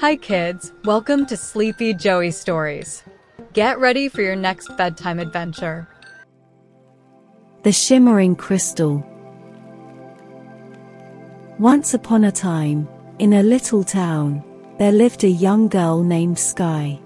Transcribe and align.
Hi, 0.00 0.16
kids. 0.16 0.72
Welcome 0.84 1.24
to 1.26 1.36
Sleepy 1.36 1.94
Joey 1.94 2.30
Stories. 2.30 3.02
Get 3.54 3.78
ready 3.78 4.10
for 4.10 4.20
your 4.20 4.36
next 4.36 4.76
bedtime 4.76 5.18
adventure. 5.18 5.88
The 7.62 7.72
Shimmering 7.72 8.36
Crystal. 8.36 9.02
Once 11.58 11.94
upon 11.94 12.24
a 12.24 12.32
time, 12.32 12.86
in 13.18 13.32
a 13.32 13.42
little 13.42 13.82
town, 13.82 14.44
there 14.78 14.92
lived 14.92 15.24
a 15.24 15.30
young 15.30 15.68
girl 15.68 16.02
named 16.02 16.38
Skye. 16.38 17.00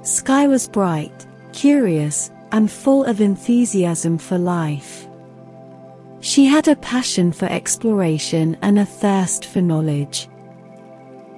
Skye 0.00 0.46
was 0.46 0.66
bright, 0.66 1.26
curious, 1.52 2.30
and 2.52 2.70
full 2.70 3.04
of 3.04 3.20
enthusiasm 3.20 4.18
for 4.18 4.38
life. 4.38 5.06
She 6.20 6.46
had 6.46 6.68
a 6.68 6.76
passion 6.76 7.32
for 7.32 7.46
exploration 7.46 8.56
and 8.62 8.78
a 8.78 8.84
thirst 8.84 9.44
for 9.44 9.60
knowledge. 9.60 10.28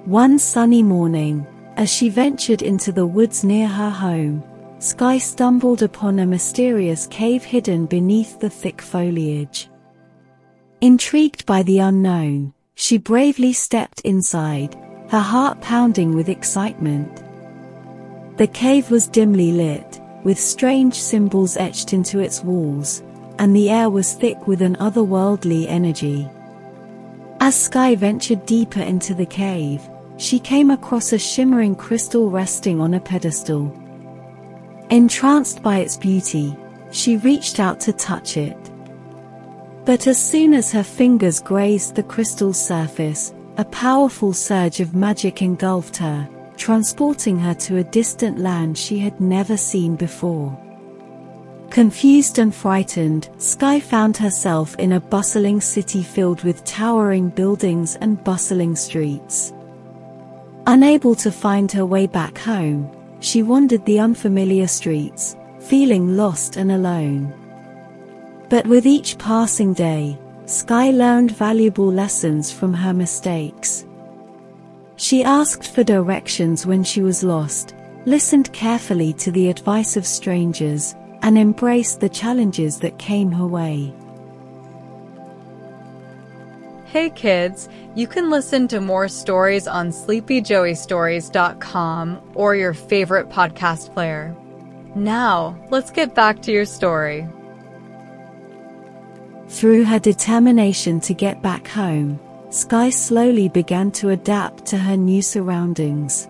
One 0.05 0.39
sunny 0.39 0.81
morning, 0.81 1.45
as 1.77 1.91
she 1.91 2.09
ventured 2.09 2.61
into 2.61 2.91
the 2.91 3.05
woods 3.05 3.43
near 3.43 3.67
her 3.67 3.89
home, 3.89 4.43
Skye 4.79 5.19
stumbled 5.19 5.83
upon 5.83 6.17
a 6.17 6.25
mysterious 6.25 7.05
cave 7.05 7.43
hidden 7.43 7.85
beneath 7.85 8.39
the 8.39 8.49
thick 8.49 8.81
foliage. 8.81 9.69
Intrigued 10.81 11.45
by 11.45 11.61
the 11.61 11.77
unknown, 11.77 12.53
she 12.73 12.97
bravely 12.97 13.53
stepped 13.53 14.01
inside, 14.01 14.75
her 15.09 15.19
heart 15.19 15.61
pounding 15.61 16.15
with 16.15 16.29
excitement. 16.29 17.21
The 18.37 18.47
cave 18.47 18.89
was 18.89 19.07
dimly 19.07 19.51
lit, 19.51 20.00
with 20.23 20.39
strange 20.39 20.95
symbols 20.95 21.57
etched 21.57 21.93
into 21.93 22.19
its 22.19 22.43
walls, 22.43 23.03
and 23.39 23.55
the 23.55 23.69
air 23.69 23.89
was 23.89 24.13
thick 24.13 24.47
with 24.47 24.61
an 24.61 24.75
otherworldly 24.75 25.67
energy. 25.67 26.29
As 27.39 27.55
Skye 27.55 27.95
ventured 27.95 28.45
deeper 28.45 28.81
into 28.81 29.13
the 29.13 29.25
cave, 29.25 29.81
she 30.17 30.37
came 30.37 30.69
across 30.69 31.13
a 31.13 31.17
shimmering 31.17 31.75
crystal 31.75 32.29
resting 32.29 32.79
on 32.79 32.93
a 32.93 32.99
pedestal. 32.99 33.75
Entranced 34.91 35.63
by 35.63 35.79
its 35.79 35.97
beauty, 35.97 36.55
she 36.91 37.17
reached 37.17 37.59
out 37.59 37.79
to 37.79 37.93
touch 37.93 38.37
it. 38.37 38.57
But 39.85 40.05
as 40.05 40.23
soon 40.23 40.53
as 40.53 40.71
her 40.71 40.83
fingers 40.83 41.39
grazed 41.39 41.95
the 41.95 42.03
crystal's 42.03 42.63
surface, 42.63 43.33
a 43.57 43.65
powerful 43.65 44.33
surge 44.33 44.79
of 44.79 44.93
magic 44.93 45.41
engulfed 45.41 45.97
her, 45.97 46.29
transporting 46.61 47.39
her 47.39 47.55
to 47.55 47.77
a 47.77 47.83
distant 47.83 48.37
land 48.37 48.77
she 48.77 48.99
had 48.99 49.19
never 49.19 49.57
seen 49.57 49.95
before. 49.95 50.55
Confused 51.71 52.37
and 52.37 52.53
frightened, 52.53 53.29
Skye 53.39 53.79
found 53.79 54.15
herself 54.15 54.75
in 54.75 54.91
a 54.91 54.99
bustling 54.99 55.59
city 55.59 56.03
filled 56.03 56.43
with 56.43 56.63
towering 56.63 57.29
buildings 57.29 57.95
and 57.95 58.23
bustling 58.23 58.75
streets. 58.75 59.53
Unable 60.67 61.15
to 61.15 61.31
find 61.31 61.71
her 61.71 61.83
way 61.83 62.05
back 62.05 62.37
home, 62.37 62.87
she 63.21 63.41
wandered 63.41 63.83
the 63.87 63.99
unfamiliar 63.99 64.67
streets, 64.67 65.35
feeling 65.61 66.15
lost 66.15 66.57
and 66.57 66.71
alone. 66.71 67.33
But 68.49 68.67
with 68.67 68.85
each 68.85 69.17
passing 69.17 69.73
day, 69.73 70.19
Skye 70.45 70.91
learned 70.91 71.31
valuable 71.31 71.91
lessons 71.91 72.51
from 72.51 72.71
her 72.71 72.93
mistakes. 72.93 73.87
She 75.01 75.23
asked 75.23 75.73
for 75.73 75.83
directions 75.83 76.65
when 76.67 76.83
she 76.83 77.01
was 77.01 77.23
lost, 77.23 77.73
listened 78.05 78.53
carefully 78.53 79.13
to 79.13 79.31
the 79.31 79.49
advice 79.49 79.97
of 79.97 80.05
strangers, 80.05 80.93
and 81.23 81.39
embraced 81.39 82.01
the 82.01 82.09
challenges 82.09 82.77
that 82.81 82.99
came 82.99 83.31
her 83.31 83.47
way. 83.47 83.91
Hey 86.85 87.09
kids, 87.09 87.67
you 87.95 88.05
can 88.05 88.29
listen 88.29 88.67
to 88.67 88.79
more 88.79 89.07
stories 89.07 89.67
on 89.67 89.89
sleepyjoeystories.com 89.89 92.21
or 92.35 92.55
your 92.55 92.75
favorite 92.75 93.29
podcast 93.29 93.91
player. 93.95 94.35
Now, 94.93 95.57
let's 95.71 95.89
get 95.89 96.13
back 96.13 96.43
to 96.43 96.51
your 96.51 96.65
story. 96.65 97.27
Through 99.47 99.85
her 99.85 99.97
determination 99.97 100.99
to 100.99 101.15
get 101.15 101.41
back 101.41 101.67
home, 101.67 102.19
Skye 102.51 102.89
slowly 102.89 103.47
began 103.47 103.91
to 103.91 104.09
adapt 104.09 104.65
to 104.65 104.77
her 104.77 104.97
new 104.97 105.21
surroundings. 105.21 106.27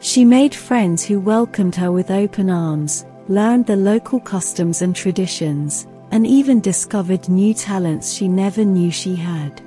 She 0.00 0.24
made 0.24 0.54
friends 0.54 1.04
who 1.04 1.20
welcomed 1.20 1.76
her 1.76 1.92
with 1.92 2.10
open 2.10 2.48
arms, 2.48 3.04
learned 3.28 3.66
the 3.66 3.76
local 3.76 4.18
customs 4.18 4.80
and 4.80 4.96
traditions, 4.96 5.86
and 6.12 6.26
even 6.26 6.60
discovered 6.60 7.28
new 7.28 7.52
talents 7.52 8.10
she 8.10 8.26
never 8.26 8.64
knew 8.64 8.90
she 8.90 9.14
had. 9.14 9.60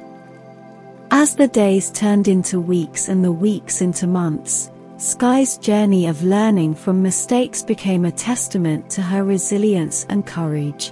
As 1.11 1.35
the 1.35 1.47
days 1.47 1.91
turned 1.91 2.27
into 2.27 2.59
weeks 2.59 3.07
and 3.07 3.23
the 3.23 3.31
weeks 3.31 3.81
into 3.81 4.07
months, 4.07 4.71
Skye's 4.97 5.57
journey 5.59 6.07
of 6.07 6.23
learning 6.23 6.73
from 6.73 7.03
mistakes 7.03 7.61
became 7.61 8.05
a 8.05 8.11
testament 8.11 8.89
to 8.89 9.03
her 9.03 9.23
resilience 9.23 10.07
and 10.09 10.25
courage. 10.25 10.91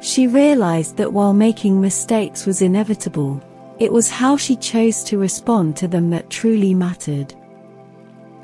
She 0.00 0.26
realized 0.26 0.96
that 0.96 1.12
while 1.12 1.34
making 1.34 1.80
mistakes 1.80 2.46
was 2.46 2.62
inevitable, 2.62 3.40
it 3.78 3.92
was 3.92 4.10
how 4.10 4.36
she 4.36 4.56
chose 4.56 5.04
to 5.04 5.18
respond 5.18 5.76
to 5.76 5.88
them 5.88 6.10
that 6.10 6.30
truly 6.30 6.74
mattered. 6.74 7.34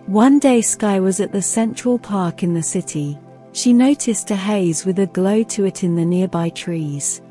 One 0.06 0.38
day 0.38 0.60
Skye 0.60 1.00
was 1.00 1.18
at 1.18 1.32
the 1.32 1.42
Central 1.42 1.98
Park 1.98 2.42
in 2.42 2.54
the 2.54 2.62
city, 2.62 3.18
she 3.52 3.72
noticed 3.72 4.30
a 4.30 4.36
haze 4.36 4.84
with 4.84 4.98
a 4.98 5.06
glow 5.06 5.42
to 5.44 5.64
it 5.64 5.82
in 5.82 5.96
the 5.96 6.04
nearby 6.04 6.50
trees. 6.50 7.22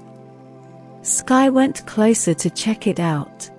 Skye 1.04 1.50
went 1.50 1.86
closer 1.86 2.34
to 2.34 2.50
check 2.50 2.88
it 2.88 3.00
out. 3.00 3.50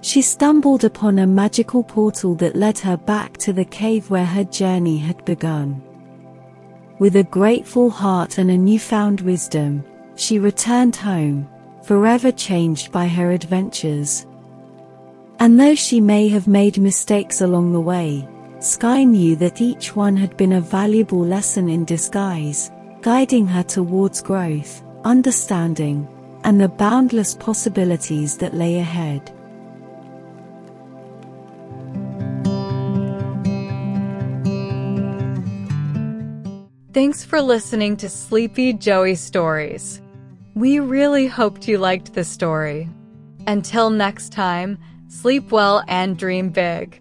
She 0.00 0.22
stumbled 0.22 0.84
upon 0.84 1.18
a 1.18 1.26
magical 1.26 1.82
portal 1.82 2.34
that 2.36 2.56
led 2.56 2.78
her 2.78 2.96
back 2.96 3.36
to 3.38 3.52
the 3.52 3.66
cave 3.66 4.08
where 4.08 4.24
her 4.24 4.44
journey 4.44 4.96
had 4.96 5.22
begun. 5.26 5.82
With 7.00 7.16
a 7.16 7.24
grateful 7.24 7.88
heart 7.88 8.36
and 8.36 8.50
a 8.50 8.58
newfound 8.58 9.22
wisdom, 9.22 9.82
she 10.16 10.38
returned 10.38 10.94
home, 10.94 11.48
forever 11.82 12.30
changed 12.30 12.92
by 12.92 13.08
her 13.08 13.30
adventures. 13.30 14.26
And 15.38 15.58
though 15.58 15.74
she 15.74 15.98
may 15.98 16.28
have 16.28 16.46
made 16.46 16.76
mistakes 16.76 17.40
along 17.40 17.72
the 17.72 17.80
way, 17.80 18.28
Skye 18.58 19.04
knew 19.04 19.34
that 19.36 19.62
each 19.62 19.96
one 19.96 20.14
had 20.14 20.36
been 20.36 20.52
a 20.52 20.60
valuable 20.60 21.24
lesson 21.24 21.70
in 21.70 21.86
disguise, 21.86 22.70
guiding 23.00 23.46
her 23.46 23.62
towards 23.62 24.20
growth, 24.20 24.84
understanding, 25.02 26.06
and 26.44 26.60
the 26.60 26.68
boundless 26.68 27.34
possibilities 27.34 28.36
that 28.36 28.52
lay 28.52 28.76
ahead. 28.76 29.32
Thanks 37.00 37.24
for 37.24 37.40
listening 37.40 37.96
to 37.96 38.10
Sleepy 38.10 38.74
Joey 38.74 39.14
Stories. 39.14 40.02
We 40.54 40.80
really 40.80 41.26
hoped 41.26 41.66
you 41.66 41.78
liked 41.78 42.12
the 42.12 42.24
story. 42.24 42.90
Until 43.46 43.88
next 43.88 44.32
time, 44.32 44.76
sleep 45.08 45.50
well 45.50 45.82
and 45.88 46.18
dream 46.18 46.50
big. 46.50 47.00